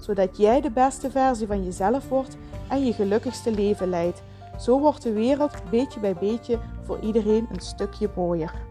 [0.00, 2.36] zodat jij de beste versie van jezelf wordt
[2.68, 4.22] en je gelukkigste leven leidt.
[4.58, 8.68] Zo wordt de wereld beetje bij beetje voor iedereen een stukje mooier.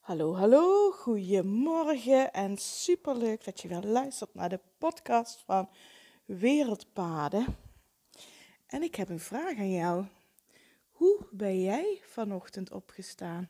[0.00, 5.68] Hallo, hallo, goedemorgen en superleuk dat je weer luistert naar de podcast van
[6.24, 7.46] Wereldpaden.
[8.66, 10.04] En ik heb een vraag aan jou.
[10.90, 13.48] Hoe ben jij vanochtend opgestaan?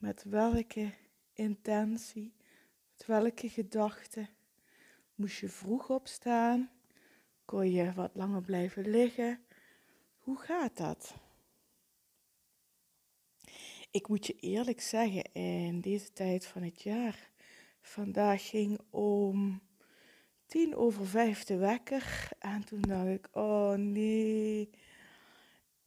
[0.00, 0.94] Met welke
[1.32, 2.34] intentie,
[2.96, 4.28] met welke gedachten
[5.14, 6.70] moest je vroeg opstaan?
[7.44, 9.44] Kon je wat langer blijven liggen?
[10.18, 11.14] Hoe gaat dat?
[13.90, 17.30] Ik moet je eerlijk zeggen, in deze tijd van het jaar,
[17.80, 19.62] vandaag ging om
[20.46, 22.28] tien over vijf de wekker.
[22.38, 24.70] En toen dacht ik, oh nee,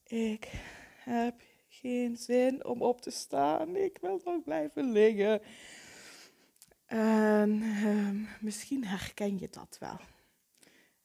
[0.03, 0.51] ik
[1.03, 1.41] heb
[1.83, 3.75] geen zin om op te staan.
[3.75, 5.41] Ik wil nog blijven liggen.
[6.85, 9.99] En ehm, misschien herken je dat wel.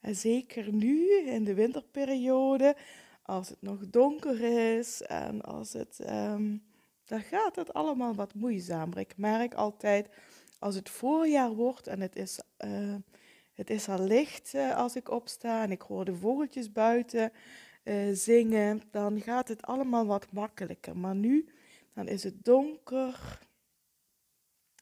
[0.01, 2.77] En zeker nu in de winterperiode,
[3.23, 4.41] als het nog donker
[4.77, 6.63] is en als het, um,
[7.05, 8.99] dan gaat het allemaal wat moeizamer.
[8.99, 10.09] Ik merk altijd
[10.59, 12.95] als het voorjaar wordt en het is, uh,
[13.55, 17.33] het is al licht uh, als ik opsta en ik hoor de vogeltjes buiten
[17.89, 20.97] uh, zingen, dan gaat het allemaal wat makkelijker.
[20.97, 21.49] Maar nu,
[21.95, 23.39] dan is het donker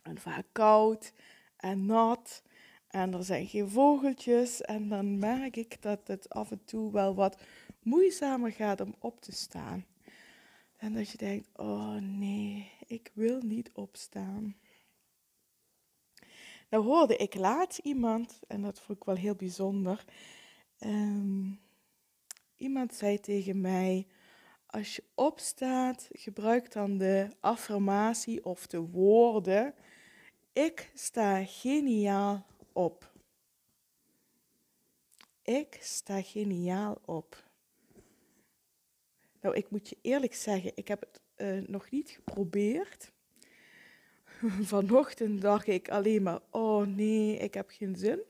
[0.03, 1.13] en vaak koud
[1.57, 2.43] en nat
[2.89, 7.15] en er zijn geen vogeltjes en dan merk ik dat het af en toe wel
[7.15, 7.43] wat
[7.83, 9.87] moeizamer gaat om op te staan.
[10.77, 14.57] En dat je denkt, oh nee, ik wil niet opstaan.
[16.71, 20.05] Nou hoorde ik laatst iemand, en dat vond ik wel heel bijzonder.
[20.81, 21.61] Um,
[22.57, 24.07] iemand zei tegen mij:
[24.67, 29.75] Als je opstaat, gebruik dan de affirmatie of de woorden:
[30.53, 33.13] Ik sta geniaal op.
[35.43, 37.45] Ik sta geniaal op.
[39.41, 43.13] Nou, ik moet je eerlijk zeggen, ik heb het uh, nog niet geprobeerd.
[44.73, 48.21] Vanochtend dacht ik alleen maar: Oh nee, ik heb geen zin.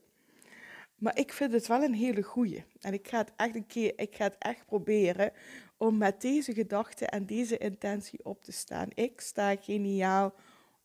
[0.97, 2.65] Maar ik vind het wel een hele goeie.
[2.81, 5.33] En ik ga het echt een keer, ik ga het echt proberen
[5.77, 8.89] om met deze gedachte en deze intentie op te staan.
[8.95, 10.35] Ik sta geniaal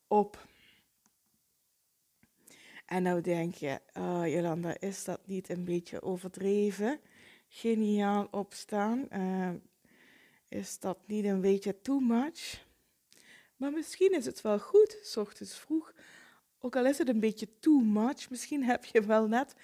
[0.07, 0.47] op.
[2.85, 7.00] En nou denk je, oh Jolanda, is dat niet een beetje overdreven?
[7.47, 9.07] Geniaal opstaan.
[9.13, 9.50] Uh,
[10.47, 12.66] is dat niet een beetje too much?
[13.55, 15.94] Maar misschien is het wel goed, s ochtends vroeg.
[16.59, 19.55] Ook al is het een beetje too much, misschien heb je wel net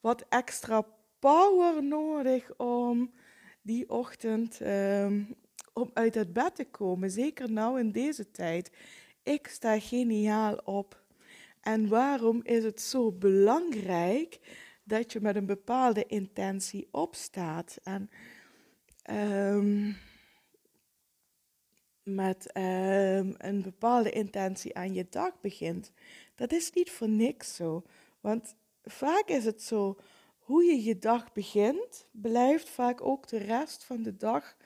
[0.00, 0.86] wat extra
[1.18, 3.12] power nodig om
[3.62, 5.36] die ochtend um,
[5.72, 7.10] om uit het bed te komen.
[7.10, 8.70] Zeker nou in deze tijd.
[9.22, 11.04] Ik sta geniaal op.
[11.60, 14.38] En waarom is het zo belangrijk
[14.84, 17.78] dat je met een bepaalde intentie opstaat?
[17.82, 18.10] En
[19.10, 19.96] um,
[22.02, 25.92] met um, een bepaalde intentie aan je dag begint.
[26.34, 27.82] Dat is niet voor niks zo.
[28.20, 29.96] Want vaak is het zo,
[30.38, 34.56] hoe je je dag begint, blijft vaak ook de rest van de dag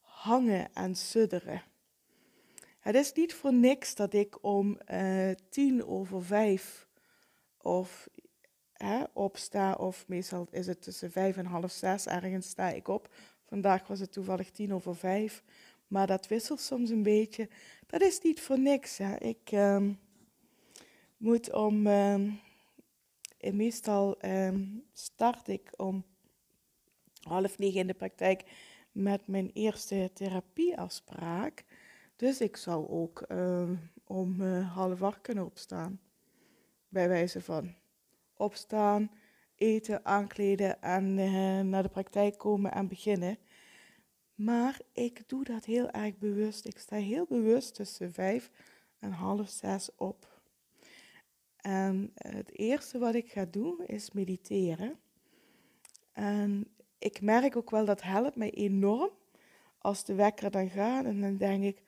[0.00, 1.62] hangen en sudderen.
[2.80, 6.88] Het is niet voor niks dat ik om uh, tien over vijf
[7.60, 8.08] of
[8.72, 13.14] hè, opsta, of meestal is het tussen vijf en half zes, ergens sta ik op.
[13.44, 15.42] Vandaag was het toevallig tien over vijf,
[15.86, 17.48] maar dat wisselt soms een beetje.
[17.86, 18.98] Dat is niet voor niks.
[18.98, 19.16] Hè.
[19.16, 19.88] Ik uh,
[21.16, 22.32] moet om uh,
[23.52, 26.04] meestal um, start ik om
[27.20, 28.44] half negen in de praktijk
[28.92, 31.64] met mijn eerste therapieafspraak.
[32.16, 33.70] Dus ik zou ook uh,
[34.04, 36.00] om uh, half acht kunnen opstaan.
[36.88, 37.74] Bij wijze van
[38.36, 39.10] opstaan,
[39.56, 43.38] eten, aankleden en uh, naar de praktijk komen en beginnen.
[44.34, 46.66] Maar ik doe dat heel erg bewust.
[46.66, 48.50] Ik sta heel bewust tussen vijf
[48.98, 50.33] en half zes op.
[51.64, 54.98] En het eerste wat ik ga doen is mediteren.
[56.12, 56.66] En
[56.98, 59.10] ik merk ook wel dat helpt mij enorm
[59.78, 61.82] als de wekker dan gaat en dan denk ik,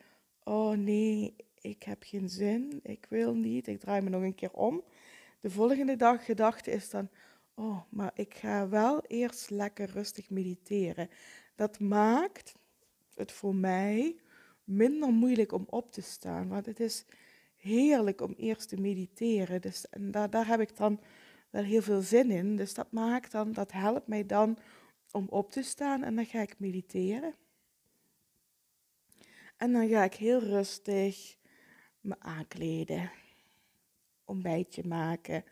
[0.44, 4.52] oh nee, ik heb geen zin, ik wil niet, ik draai me nog een keer
[4.52, 4.82] om.
[5.40, 7.08] De volgende dag gedachte is dan,
[7.55, 11.08] oh, maar ik ga wel eerst lekker rustig mediteren.
[11.55, 12.55] Dat maakt
[13.14, 14.17] het voor mij
[14.64, 17.05] minder moeilijk om op te staan, want het is
[17.66, 19.60] heerlijk om eerst te mediteren.
[19.60, 21.00] Dus en daar, daar heb ik dan
[21.50, 22.56] wel heel veel zin in.
[22.56, 24.58] Dus dat maakt dan, dat helpt mij dan
[25.10, 27.34] om op te staan en dan ga ik mediteren.
[29.56, 31.36] En dan ga ik heel rustig
[32.00, 33.10] me aankleden,
[34.24, 35.44] ontbijtje maken.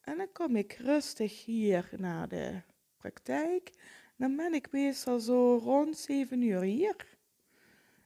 [0.00, 2.60] En dan kom ik rustig hier naar de
[2.96, 3.72] praktijk.
[4.16, 7.18] Dan ben ik meestal zo rond 7 uur hier.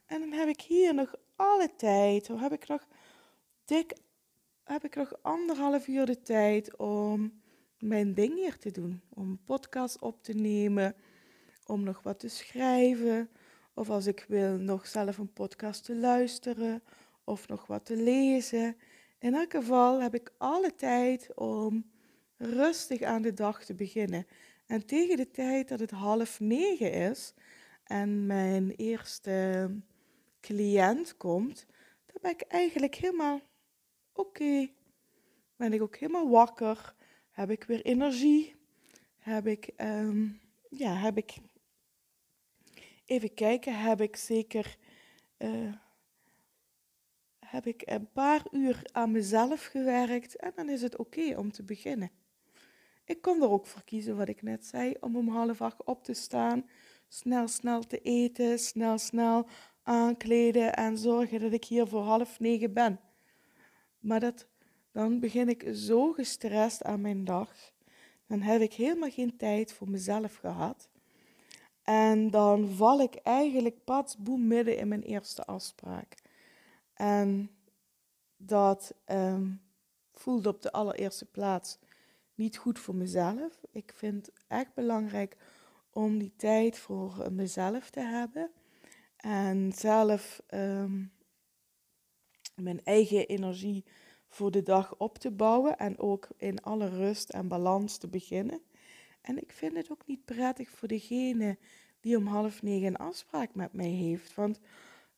[0.05, 2.27] En dan heb ik hier nog alle tijd.
[2.27, 2.87] Dan heb ik nog
[3.65, 3.93] dik,
[4.63, 7.41] heb ik nog anderhalf uur de tijd om
[7.79, 9.01] mijn ding hier te doen.
[9.09, 10.95] Om een podcast op te nemen,
[11.65, 13.29] om nog wat te schrijven.
[13.73, 16.83] Of als ik wil, nog zelf een podcast te luisteren
[17.23, 18.77] of nog wat te lezen.
[19.19, 21.91] In elk geval heb ik alle tijd om
[22.37, 24.27] rustig aan de dag te beginnen.
[24.65, 27.33] En tegen de tijd dat het half negen is
[27.83, 29.69] en mijn eerste
[30.41, 31.65] cliënt komt,
[32.05, 33.39] dan ben ik eigenlijk helemaal
[34.13, 34.69] oké.
[35.55, 36.95] Ben ik ook helemaal wakker?
[37.31, 38.55] Heb ik weer energie?
[39.17, 40.27] Heb ik, ehm,
[40.69, 41.35] ja, heb ik,
[43.05, 44.77] even kijken, heb ik zeker,
[45.37, 45.73] uh,
[47.39, 51.63] heb ik een paar uur aan mezelf gewerkt en dan is het oké om te
[51.63, 52.11] beginnen.
[53.05, 56.03] Ik kon er ook voor kiezen, wat ik net zei, om om half acht op
[56.03, 56.69] te staan,
[57.07, 59.47] snel, snel te eten, snel, snel
[59.83, 62.99] aankleden en zorgen dat ik hier voor half negen ben.
[64.03, 64.47] Maar dat,
[64.91, 67.71] dan begin ik zo gestrest aan mijn dag.
[68.27, 70.89] Dan heb ik helemaal geen tijd voor mezelf gehad.
[71.83, 76.15] En dan val ik eigenlijk pas boem midden in mijn eerste afspraak.
[76.93, 77.49] En
[78.37, 79.61] dat um,
[80.13, 81.79] voelde op de allereerste plaats
[82.35, 83.63] niet goed voor mezelf.
[83.71, 85.37] Ik vind het echt belangrijk
[85.89, 88.51] om die tijd voor mezelf te hebben.
[89.17, 91.11] En zelf um,
[92.55, 93.85] mijn eigen energie
[94.27, 98.61] voor de dag op te bouwen en ook in alle rust en balans te beginnen.
[99.21, 101.57] En ik vind het ook niet prettig voor degene
[101.99, 104.35] die om half negen een afspraak met mij heeft.
[104.35, 104.59] Want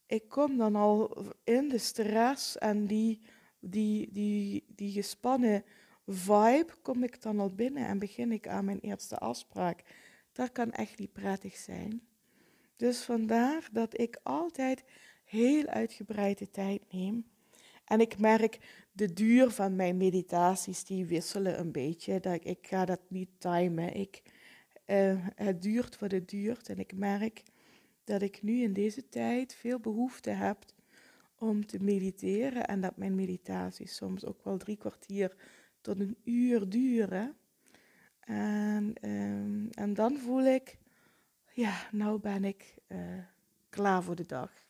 [0.05, 3.21] ik kom dan al in de stress en die,
[3.59, 5.63] die, die, die gespannen
[6.05, 9.83] vibe, kom ik dan al binnen en begin ik aan mijn eerste afspraak.
[10.31, 12.07] Dat kan echt niet prettig zijn.
[12.75, 14.83] Dus vandaar dat ik altijd
[15.25, 17.25] heel uitgebreide tijd neem.
[17.85, 18.59] En ik merk
[18.91, 22.19] de duur van mijn meditaties, die wisselen een beetje.
[22.19, 23.95] Dat ik, ga dat niet timen.
[23.95, 24.21] Ik,
[24.85, 26.69] uh, het duurt wat het duurt.
[26.69, 27.43] En ik merk
[28.03, 30.65] dat ik nu in deze tijd veel behoefte heb
[31.37, 32.67] om te mediteren.
[32.67, 35.35] En dat mijn meditaties soms ook wel drie kwartier
[35.81, 37.35] tot een uur duren.
[38.19, 40.77] En, um, en dan voel ik,
[41.53, 42.97] ja, nou ben ik uh,
[43.69, 44.64] klaar voor de dag.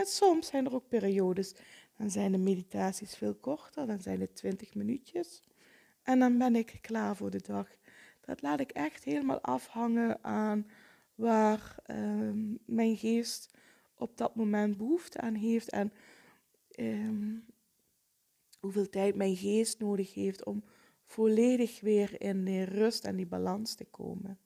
[0.00, 1.54] En soms zijn er ook periodes,
[1.96, 5.42] dan zijn de meditaties veel korter, dan zijn het 20 minuutjes.
[6.02, 7.68] En dan ben ik klaar voor de dag.
[8.20, 10.66] Dat laat ik echt helemaal afhangen aan
[11.14, 13.50] waar um, mijn geest
[13.94, 15.92] op dat moment behoefte aan heeft en
[16.78, 17.44] um,
[18.60, 20.64] hoeveel tijd mijn geest nodig heeft om
[21.04, 24.38] volledig weer in de rust en die balans te komen.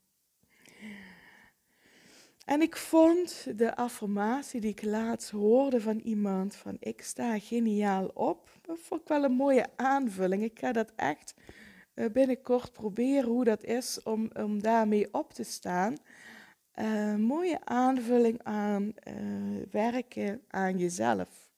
[2.45, 8.11] En ik vond de affirmatie die ik laatst hoorde van iemand van ik sta geniaal
[8.15, 10.43] op, dat vond ik wel een mooie aanvulling.
[10.43, 11.35] Ik ga dat echt
[11.95, 15.97] uh, binnenkort proberen hoe dat is om, om daarmee op te staan.
[16.81, 21.51] Uh, mooie aanvulling aan uh, werken aan jezelf.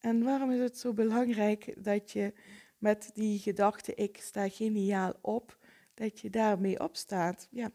[0.00, 2.32] En waarom is het zo belangrijk dat je
[2.78, 5.58] met die gedachte ik sta geniaal op,
[5.94, 7.48] dat je daarmee opstaat?
[7.50, 7.70] Ja,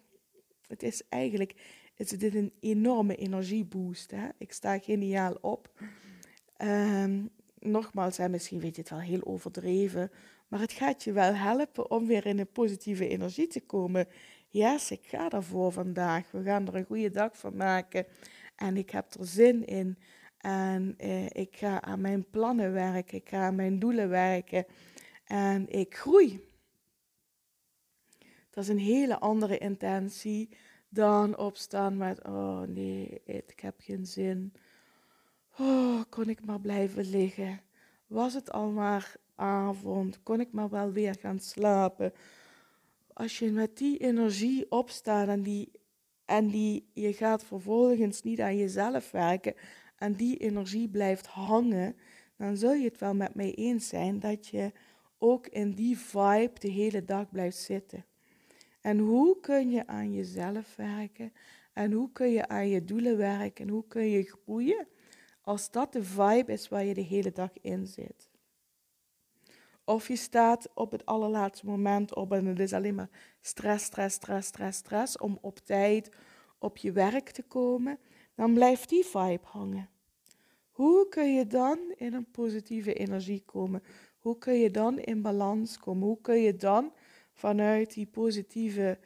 [0.67, 1.55] het is eigenlijk
[1.99, 4.11] is dit een enorme energieboost.
[4.11, 4.27] Hè?
[4.37, 5.71] Ik sta geniaal op.
[6.57, 7.29] Um,
[7.59, 10.11] nogmaals, hè, misschien weet je het wel heel overdreven,
[10.47, 14.07] maar het gaat je wel helpen om weer in een positieve energie te komen.
[14.47, 16.31] Yes, ik ga ervoor vandaag.
[16.31, 18.05] We gaan er een goede dag van maken.
[18.55, 19.97] En ik heb er zin in.
[20.37, 23.17] En eh, ik ga aan mijn plannen werken.
[23.17, 24.65] Ik ga aan mijn doelen werken.
[25.25, 26.47] En ik groei.
[28.49, 30.49] Dat is een hele andere intentie
[30.89, 34.53] dan opstaan met, oh nee, ik heb geen zin.
[35.57, 37.61] Oh, kon ik maar blijven liggen.
[38.07, 42.13] Was het al maar avond, kon ik maar wel weer gaan slapen.
[43.13, 45.71] Als je met die energie opstaat en, die,
[46.25, 49.53] en die, je gaat vervolgens niet aan jezelf werken
[49.95, 51.95] en die energie blijft hangen,
[52.37, 54.71] dan zul je het wel met mij eens zijn dat je
[55.17, 58.05] ook in die vibe de hele dag blijft zitten.
[58.89, 61.33] En hoe kun je aan jezelf werken?
[61.73, 63.65] En hoe kun je aan je doelen werken?
[63.65, 64.87] En hoe kun je groeien?
[65.41, 68.29] Als dat de vibe is waar je de hele dag in zit.
[69.83, 73.09] Of je staat op het allerlaatste moment op en het is alleen maar
[73.41, 76.11] stress, stress, stress, stress, stress om op tijd
[76.59, 77.99] op je werk te komen,
[78.35, 79.89] dan blijft die vibe hangen.
[80.69, 83.83] Hoe kun je dan in een positieve energie komen?
[84.19, 86.07] Hoe kun je dan in balans komen?
[86.07, 86.93] Hoe kun je dan
[87.39, 88.97] vanuit die positieve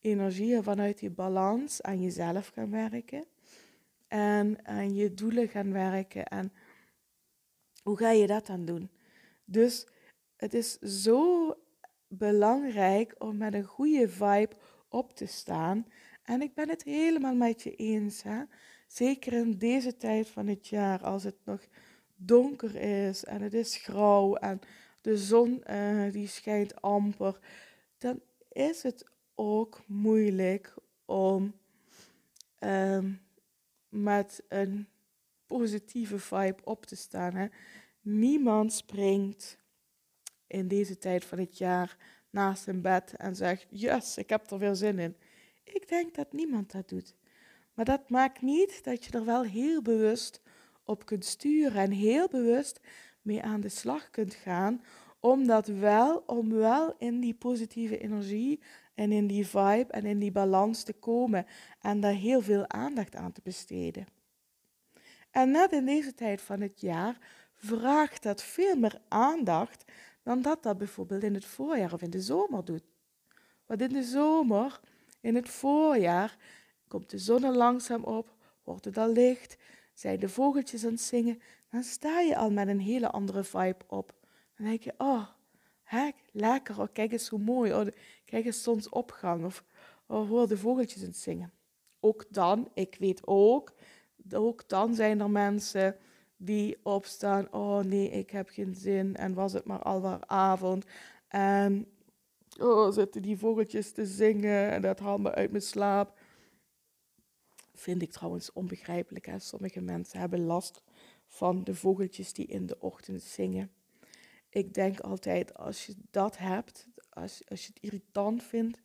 [0.00, 3.24] energie en vanuit die balans aan jezelf gaan werken?
[4.08, 6.26] En aan je doelen gaan werken.
[6.26, 6.52] En
[7.82, 8.90] hoe ga je dat dan doen?
[9.44, 9.86] Dus
[10.36, 11.54] het is zo
[12.08, 14.56] belangrijk om met een goede vibe
[14.88, 15.86] op te staan.
[16.22, 18.22] En ik ben het helemaal met je eens.
[18.22, 18.42] Hè?
[18.86, 21.60] Zeker in deze tijd van het jaar, als het nog
[22.16, 24.60] donker is en het is grauw en
[25.02, 27.38] de zon uh, die schijnt amper,
[28.02, 29.04] dan is het
[29.34, 31.54] ook moeilijk om
[32.60, 33.20] um,
[33.88, 34.88] met een
[35.46, 37.34] positieve vibe op te staan.
[37.34, 37.46] Hè?
[38.00, 39.58] Niemand springt
[40.46, 41.96] in deze tijd van het jaar
[42.30, 45.16] naast een bed en zegt: Yes, ik heb er weer zin in.
[45.64, 47.14] Ik denk dat niemand dat doet.
[47.74, 50.40] Maar dat maakt niet dat je er wel heel bewust
[50.84, 52.80] op kunt sturen en heel bewust
[53.22, 54.84] mee aan de slag kunt gaan,
[55.22, 58.60] om dat wel, om wel in die positieve energie
[58.94, 61.46] en in die vibe en in die balans te komen
[61.80, 64.06] en daar heel veel aandacht aan te besteden.
[65.30, 67.18] En net in deze tijd van het jaar
[67.54, 69.84] vraagt dat veel meer aandacht
[70.22, 72.84] dan dat dat bijvoorbeeld in het voorjaar of in de zomer doet.
[73.66, 74.80] Want in de zomer,
[75.20, 76.36] in het voorjaar,
[76.88, 79.56] komt de zon langzaam op, wordt het al licht,
[79.94, 83.84] zijn de vogeltjes aan het zingen, dan sta je al met een hele andere vibe
[83.86, 84.20] op.
[84.56, 85.26] Dan denk je, oh,
[85.82, 87.86] hè, lekker, oh, kijk eens hoe mooi, oh,
[88.24, 89.64] kijk eens zonsopgang, of
[90.06, 91.52] oh, hoor de vogeltjes aan het zingen.
[92.00, 93.72] Ook dan, ik weet ook,
[94.32, 95.96] ook dan zijn er mensen
[96.36, 100.84] die opstaan, oh nee, ik heb geen zin, en was het maar alweer avond,
[101.28, 101.86] en
[102.60, 106.20] oh, zitten die vogeltjes te zingen, en dat haalt me uit mijn slaap
[107.82, 109.26] vind ik trouwens onbegrijpelijk.
[109.26, 109.38] Hè?
[109.38, 110.82] Sommige mensen hebben last
[111.26, 113.70] van de vogeltjes die in de ochtend zingen.
[114.52, 118.80] Ik denk altijd, als je dat hebt, als, als je het irritant vindt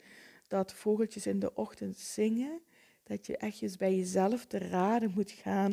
[0.47, 2.61] dat vogeltjes in de ochtend zingen,
[3.03, 5.71] dat je echt eens bij jezelf te raden moet gaan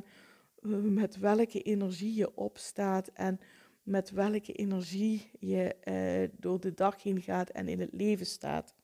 [0.62, 3.40] eh, met welke energie je opstaat en
[3.82, 8.74] met welke energie je uh, door de dag heen gaat en in het leven staat.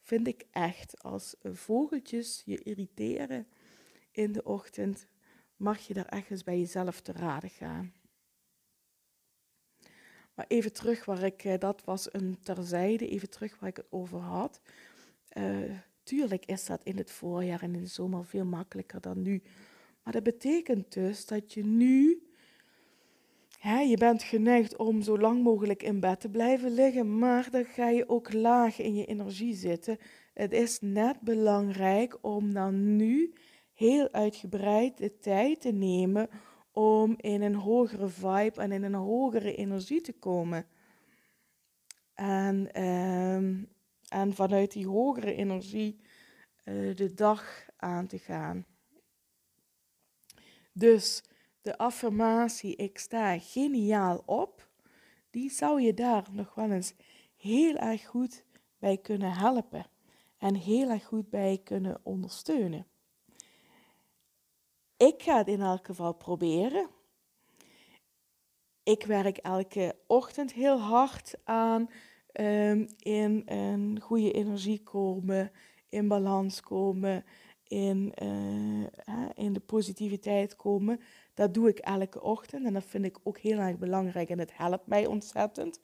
[0.00, 3.46] Vind ik echt, als vogeltjes je irriteren,
[4.10, 5.06] in de ochtend,
[5.56, 7.92] mag je daar ergens bij jezelf te raden gaan.
[10.34, 13.86] Maar even terug waar ik, eh, dat was een terzijde, even terug waar ik het
[13.90, 14.60] over had.
[15.38, 15.70] Uh,
[16.02, 19.42] tuurlijk is dat in het voorjaar en in de zomer veel makkelijker dan nu.
[20.02, 22.22] Maar dat betekent dus dat je nu,
[23.58, 27.64] hè, je bent geneigd om zo lang mogelijk in bed te blijven liggen, maar dan
[27.64, 29.98] ga je ook laag in je energie zitten.
[30.34, 33.32] Het is net belangrijk om dan nu
[33.72, 36.28] heel uitgebreid de tijd te nemen
[36.74, 40.66] om in een hogere vibe en in een hogere energie te komen.
[42.14, 43.64] En, ehm,
[44.08, 46.00] en vanuit die hogere energie
[46.64, 48.66] uh, de dag aan te gaan.
[50.72, 51.22] Dus
[51.62, 54.68] de affirmatie ik sta geniaal op,
[55.30, 56.94] die zou je daar nog wel eens
[57.36, 58.44] heel erg goed
[58.78, 59.86] bij kunnen helpen
[60.38, 62.86] en heel erg goed bij kunnen ondersteunen.
[64.96, 66.88] Ik ga het in elk geval proberen.
[68.82, 71.88] Ik werk elke ochtend heel hard aan
[72.40, 75.52] um, in een goede energie komen,
[75.88, 77.24] in balans komen,
[77.64, 78.86] in, uh,
[79.34, 81.00] in de positiviteit komen.
[81.34, 84.56] Dat doe ik elke ochtend en dat vind ik ook heel erg belangrijk en het
[84.56, 85.80] helpt mij ontzettend.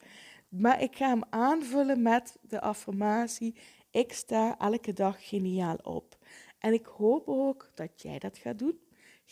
[0.49, 3.55] Maar ik ga hem aanvullen met de affirmatie:
[3.89, 6.17] ik sta elke dag geniaal op.
[6.59, 8.79] En ik hoop ook dat jij dat gaat doen.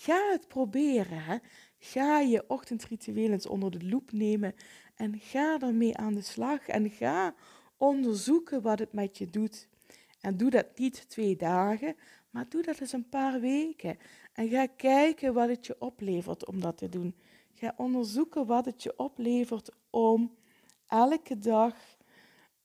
[0.02, 1.42] Ga het proberen.
[1.78, 4.56] Ga je ochtendritueel eens onder de loep nemen
[4.96, 7.36] en ga ermee aan de slag en ga
[7.78, 9.68] onderzoeken wat het met je doet.
[10.22, 11.96] En doe dat niet twee dagen,
[12.30, 13.98] maar doe dat eens een paar weken.
[14.34, 17.16] En ga kijken wat het je oplevert om dat te doen.
[17.54, 20.36] Ga onderzoeken wat het je oplevert om
[20.88, 21.76] elke dag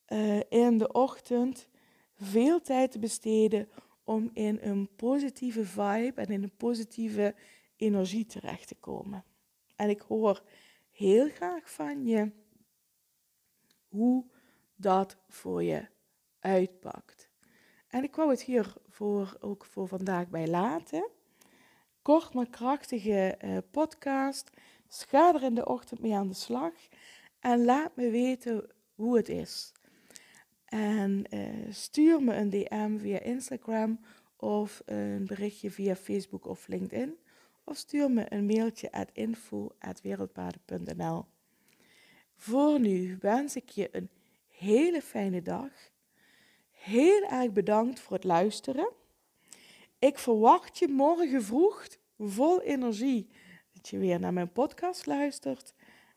[0.09, 1.69] uh, in de ochtend
[2.15, 3.69] veel tijd te besteden
[4.05, 7.35] om in een positieve vibe en in een positieve
[7.77, 9.25] energie terecht te komen.
[9.77, 10.43] En ik hoor
[10.91, 12.31] heel graag van je
[13.89, 14.25] hoe
[14.77, 15.87] dat voor je
[16.39, 17.29] uitpakt.
[17.89, 21.11] En ik wou het hier voor, ook voor vandaag bij laten.
[22.03, 24.51] Kort maar krachtige uh, podcast.
[24.89, 26.73] Ga er in de ochtend mee aan de slag.
[27.41, 29.73] En laat me weten hoe het is.
[30.75, 34.01] En uh, stuur me een DM via Instagram
[34.37, 37.19] of een berichtje via Facebook of LinkedIn.
[37.65, 41.25] Of stuur me een mailtje at info.wereldpaden.nl
[42.37, 44.11] Voor nu wens ik je een
[44.49, 45.71] hele fijne dag.
[46.71, 48.93] Heel erg bedankt voor het luisteren.
[49.99, 51.87] Ik verwacht je morgen vroeg
[52.19, 53.29] vol energie
[53.73, 55.75] dat je weer naar mijn podcast luistert.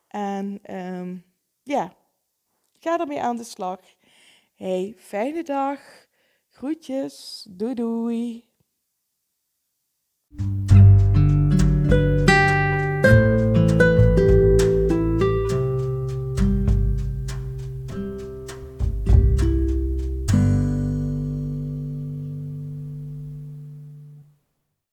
[0.07, 1.23] En um,
[1.63, 1.95] ja,
[2.79, 3.79] ga ermee aan de slag.
[4.59, 5.79] Hey, fijne dag.
[6.49, 7.45] Groetjes.
[7.49, 8.43] Doei doei.